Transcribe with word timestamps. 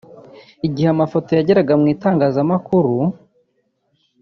Igihe 0.67 0.87
amafoto 0.91 1.29
yageraga 1.33 1.73
mu 1.81 1.85
itangazamakuru 1.93 2.93